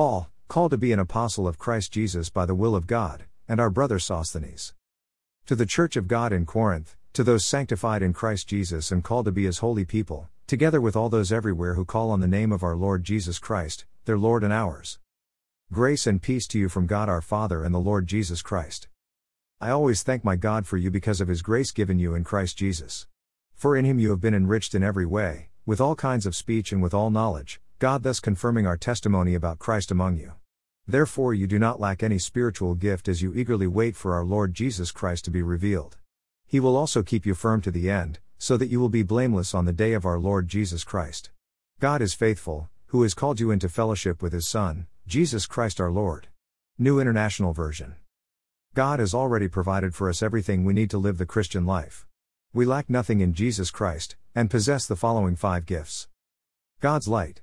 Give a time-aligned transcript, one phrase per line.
[0.00, 3.60] Paul, called to be an apostle of Christ Jesus by the will of God, and
[3.60, 4.72] our brother Sosthenes.
[5.44, 9.26] To the church of God in Corinth, to those sanctified in Christ Jesus and called
[9.26, 12.50] to be his holy people, together with all those everywhere who call on the name
[12.50, 14.98] of our Lord Jesus Christ, their Lord and ours.
[15.70, 18.88] Grace and peace to you from God our Father and the Lord Jesus Christ.
[19.60, 22.56] I always thank my God for you because of his grace given you in Christ
[22.56, 23.06] Jesus.
[23.54, 26.72] For in him you have been enriched in every way, with all kinds of speech
[26.72, 30.34] and with all knowledge, God thus confirming our testimony about Christ among you.
[30.86, 34.52] Therefore you do not lack any spiritual gift as you eagerly wait for our Lord
[34.52, 35.96] Jesus Christ to be revealed.
[36.46, 39.54] He will also keep you firm to the end, so that you will be blameless
[39.54, 41.30] on the day of our Lord Jesus Christ.
[41.80, 45.90] God is faithful, who has called you into fellowship with his Son, Jesus Christ our
[45.90, 46.28] Lord.
[46.78, 47.94] New International Version.
[48.74, 52.06] God has already provided for us everything we need to live the Christian life.
[52.52, 56.08] We lack nothing in Jesus Christ, and possess the following five gifts
[56.82, 57.40] God's light.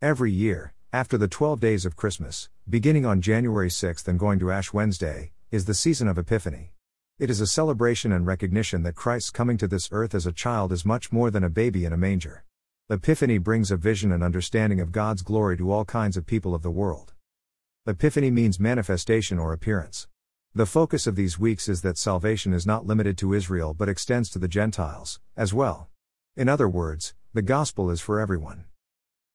[0.00, 4.52] Every year, after the 12 days of Christmas, beginning on January 6th and going to
[4.52, 6.72] Ash Wednesday, is the season of Epiphany.
[7.18, 10.70] It is a celebration and recognition that Christ's coming to this earth as a child
[10.70, 12.44] is much more than a baby in a manger.
[12.88, 16.62] Epiphany brings a vision and understanding of God's glory to all kinds of people of
[16.62, 17.14] the world.
[17.84, 20.06] Epiphany means manifestation or appearance.
[20.54, 24.30] The focus of these weeks is that salvation is not limited to Israel but extends
[24.30, 25.88] to the Gentiles, as well.
[26.36, 28.66] In other words, the gospel is for everyone.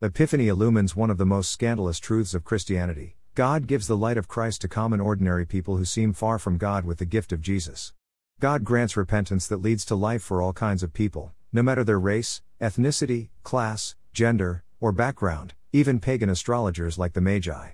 [0.00, 4.28] Epiphany illumines one of the most scandalous truths of Christianity God gives the light of
[4.28, 7.92] Christ to common ordinary people who seem far from God with the gift of Jesus.
[8.38, 11.98] God grants repentance that leads to life for all kinds of people, no matter their
[11.98, 17.70] race, ethnicity, class, gender, or background, even pagan astrologers like the Magi.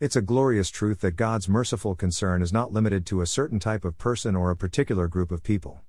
[0.00, 3.84] It's a glorious truth that God's merciful concern is not limited to a certain type
[3.84, 5.82] of person or a particular group of people.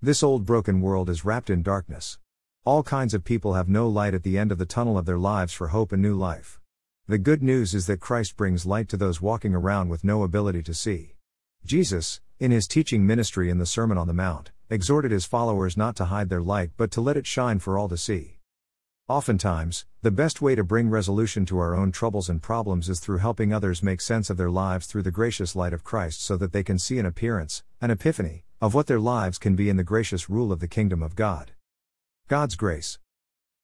[0.00, 2.18] This old broken world is wrapped in darkness.
[2.66, 5.18] All kinds of people have no light at the end of the tunnel of their
[5.18, 6.60] lives for hope and new life.
[7.06, 10.62] The good news is that Christ brings light to those walking around with no ability
[10.64, 11.14] to see.
[11.64, 15.96] Jesus, in his teaching ministry in the Sermon on the Mount, exhorted his followers not
[15.96, 18.40] to hide their light but to let it shine for all to see.
[19.08, 23.18] Oftentimes, the best way to bring resolution to our own troubles and problems is through
[23.18, 26.52] helping others make sense of their lives through the gracious light of Christ so that
[26.52, 29.82] they can see an appearance, an epiphany, of what their lives can be in the
[29.82, 31.52] gracious rule of the kingdom of God.
[32.30, 32.96] God's grace.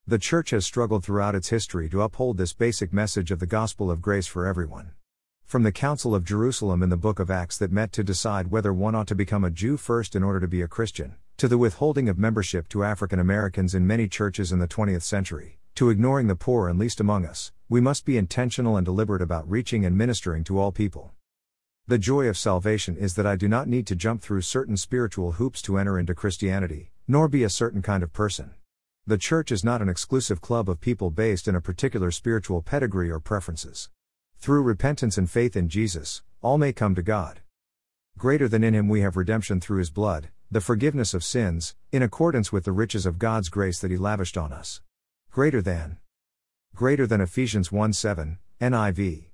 [0.09, 3.93] The Church has struggled throughout its history to uphold this basic message of the gospel
[3.93, 4.91] of grace for everyone.
[5.45, 8.73] From the Council of Jerusalem in the book of Acts that met to decide whether
[8.73, 11.59] one ought to become a Jew first in order to be a Christian, to the
[11.59, 16.27] withholding of membership to African Americans in many churches in the 20th century, to ignoring
[16.27, 19.97] the poor and least among us, we must be intentional and deliberate about reaching and
[19.97, 21.13] ministering to all people.
[21.89, 25.33] The joy of salvation is that I do not need to jump through certain spiritual
[25.33, 28.55] hoops to enter into Christianity, nor be a certain kind of person.
[29.07, 33.09] The church is not an exclusive club of people based in a particular spiritual pedigree
[33.09, 33.89] or preferences.
[34.37, 37.43] Through repentance and faith in Jesus, all may come to God.
[38.19, 42.03] Greater than in him we have redemption through his blood, the forgiveness of sins, in
[42.03, 44.81] accordance with the riches of God's grace that He lavished on us.
[45.31, 45.99] Greater than.
[46.75, 49.27] Greater than Ephesians 1 7, NIV.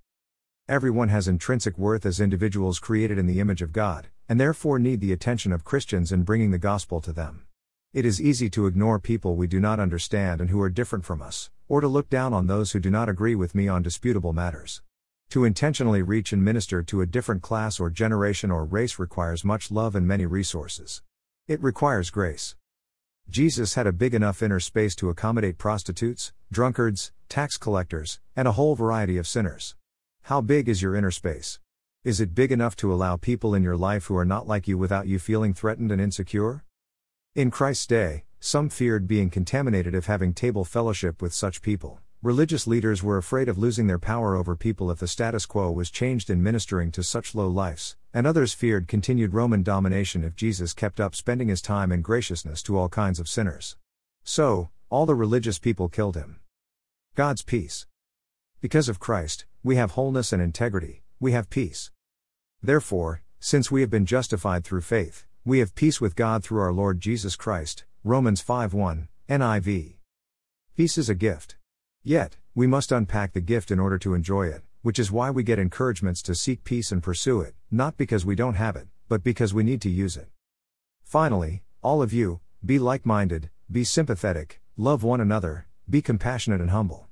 [0.69, 5.01] Everyone has intrinsic worth as individuals created in the image of God, and therefore need
[5.01, 7.47] the attention of Christians in bringing the gospel to them.
[7.93, 11.21] It is easy to ignore people we do not understand and who are different from
[11.21, 14.33] us, or to look down on those who do not agree with me on disputable
[14.33, 14.83] matters.
[15.31, 19.73] To intentionally reach and minister to a different class or generation or race requires much
[19.73, 21.03] love and many resources.
[21.49, 22.55] It requires grace.
[23.29, 28.53] Jesus had a big enough inner space to accommodate prostitutes, drunkards, tax collectors, and a
[28.53, 29.75] whole variety of sinners.
[30.27, 31.59] How big is your inner space?
[32.05, 34.79] Is it big enough to allow people in your life who are not like you
[34.79, 36.63] without you feeling threatened and insecure?
[37.35, 41.99] In Christ's day, some feared being contaminated if having table fellowship with such people.
[42.23, 45.91] Religious leaders were afraid of losing their power over people if the status quo was
[45.91, 50.73] changed in ministering to such low lives, and others feared continued Roman domination if Jesus
[50.73, 53.77] kept up spending his time in graciousness to all kinds of sinners.
[54.23, 56.39] So, all the religious people killed him.
[57.17, 57.87] God's peace.
[58.61, 61.93] Because of Christ, we have wholeness and integrity, we have peace.
[62.61, 66.73] Therefore, since we have been justified through faith, we have peace with God through our
[66.73, 67.85] Lord Jesus Christ.
[68.03, 69.99] Romans 5:1, NIV.
[70.77, 71.57] Peace is a gift.
[72.03, 75.45] Yet, we must unpack the gift in order to enjoy it, which is why we
[75.45, 79.23] get encouragements to seek peace and pursue it, not because we don't have it, but
[79.23, 80.29] because we need to use it.
[81.05, 86.71] Finally, all of you, be like minded, be sympathetic, love one another, be compassionate and
[86.71, 87.09] humble.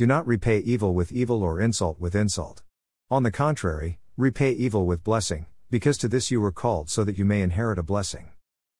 [0.00, 2.62] Do not repay evil with evil or insult with insult.
[3.10, 7.18] On the contrary, repay evil with blessing, because to this you were called so that
[7.18, 8.30] you may inherit a blessing.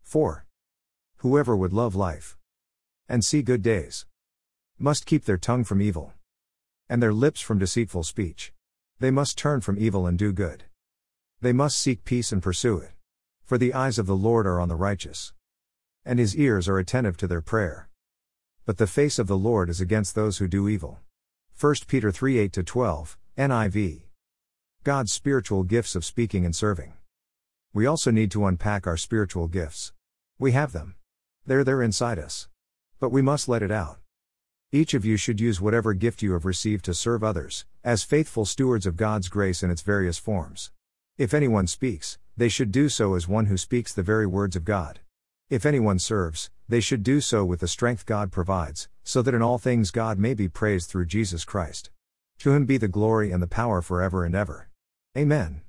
[0.03, 0.47] 4.
[1.19, 2.39] Whoever would love life
[3.07, 4.07] and see good days
[4.79, 6.15] must keep their tongue from evil.
[6.89, 8.55] and their lips from deceitful speech.
[8.99, 10.65] They must turn from evil and do good.
[11.43, 12.93] They must seek peace and pursue it.
[13.45, 15.35] For the eyes of the Lord are on the righteous,
[16.03, 17.91] and his ears are attentive to their prayer.
[18.65, 20.99] But the face of the Lord is against those who do evil.
[21.61, 24.05] 1 Peter 3 8 12, NIV.
[24.83, 26.95] God's spiritual gifts of speaking and serving.
[27.75, 29.93] We also need to unpack our spiritual gifts.
[30.39, 30.95] We have them.
[31.45, 32.49] They're there inside us.
[32.99, 33.99] But we must let it out.
[34.73, 38.47] Each of you should use whatever gift you have received to serve others, as faithful
[38.47, 40.71] stewards of God's grace in its various forms.
[41.19, 44.65] If anyone speaks, they should do so as one who speaks the very words of
[44.65, 45.01] God.
[45.50, 49.43] If anyone serves, they should do so with the strength God provides, so that in
[49.43, 51.91] all things God may be praised through Jesus Christ.
[52.38, 54.69] To him be the glory and the power forever and ever.
[55.19, 55.62] Amen.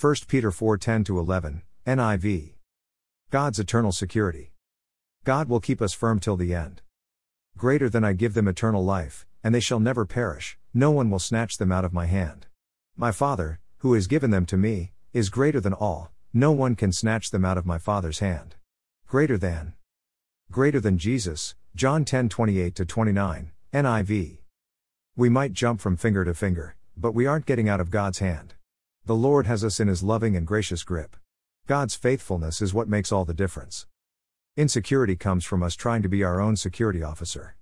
[0.00, 2.54] 1 Peter 4:10 11, NIV.
[3.30, 4.52] God's eternal security.
[5.24, 6.82] God will keep us firm till the end.
[7.58, 11.18] Greater than I give them eternal life, and they shall never perish, no one will
[11.18, 12.46] snatch them out of my hand.
[12.96, 16.92] My Father, who has given them to me, is greater than all, no one can
[16.92, 18.54] snatch them out of my Father's hand.
[19.08, 19.74] Greater than.
[20.50, 24.38] Greater than Jesus, John 10 28 29, NIV.
[25.14, 28.54] We might jump from finger to finger, but we aren't getting out of God's hand.
[29.04, 31.16] The Lord has us in His loving and gracious grip.
[31.68, 33.86] God's faithfulness is what makes all the difference.
[34.56, 37.54] Insecurity comes from us trying to be our own security officer.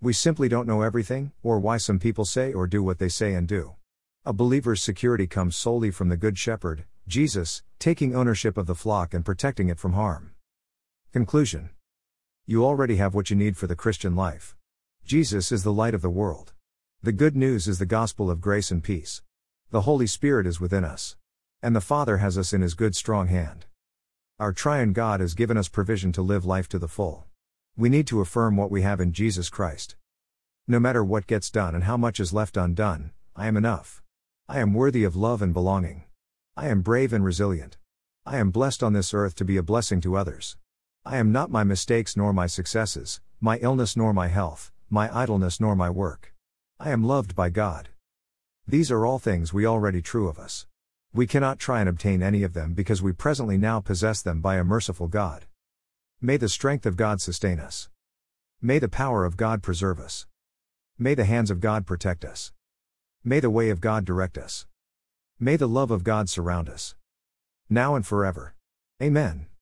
[0.00, 3.34] We simply don't know everything, or why some people say or do what they say
[3.34, 3.74] and do.
[4.24, 9.12] A believer's security comes solely from the Good Shepherd, Jesus, taking ownership of the flock
[9.12, 10.31] and protecting it from harm.
[11.12, 11.68] Conclusion
[12.46, 14.56] You already have what you need for the Christian life.
[15.04, 16.54] Jesus is the light of the world.
[17.02, 19.20] The good news is the gospel of grace and peace.
[19.70, 21.16] The Holy Spirit is within us.
[21.62, 23.66] And the Father has us in His good strong hand.
[24.38, 27.26] Our triune God has given us provision to live life to the full.
[27.76, 29.96] We need to affirm what we have in Jesus Christ.
[30.66, 34.02] No matter what gets done and how much is left undone, I am enough.
[34.48, 36.04] I am worthy of love and belonging.
[36.56, 37.76] I am brave and resilient.
[38.24, 40.56] I am blessed on this earth to be a blessing to others.
[41.04, 45.58] I am not my mistakes nor my successes, my illness nor my health, my idleness
[45.58, 46.32] nor my work.
[46.78, 47.88] I am loved by God.
[48.68, 50.66] These are all things we already true of us.
[51.12, 54.58] We cannot try and obtain any of them because we presently now possess them by
[54.58, 55.46] a merciful God.
[56.20, 57.90] May the strength of God sustain us.
[58.60, 60.26] May the power of God preserve us.
[61.00, 62.52] May the hands of God protect us.
[63.24, 64.66] May the way of God direct us.
[65.40, 66.94] May the love of God surround us.
[67.68, 68.54] Now and forever.
[69.02, 69.46] Amen.